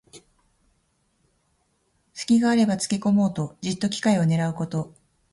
[2.15, 4.95] すきがあればつけこもうと、じっと機会をねらうこと。